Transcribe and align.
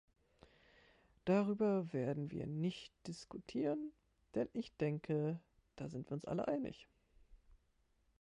Darüber 1.25 1.93
werden 1.93 2.31
wir 2.31 2.47
nicht 2.47 2.91
diskutieren, 3.07 3.91
denn 4.33 4.49
ich 4.51 4.75
denke, 4.77 5.39
da 5.75 5.89
sind 5.89 6.09
wir 6.09 6.13
uns 6.15 6.25
alle 6.25 6.47
einig. 6.47 6.87